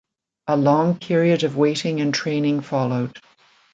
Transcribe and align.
A 0.47 0.57
long 0.57 0.97
period 0.97 1.43
of 1.43 1.55
waiting 1.55 2.01
and 2.01 2.11
training 2.11 2.61
followed. 2.61 3.19